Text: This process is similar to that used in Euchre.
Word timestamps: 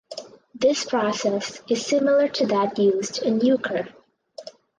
This 0.55 0.83
process 0.83 1.61
is 1.69 1.85
similar 1.85 2.27
to 2.27 2.47
that 2.47 2.79
used 2.79 3.21
in 3.21 3.39
Euchre. 3.41 3.87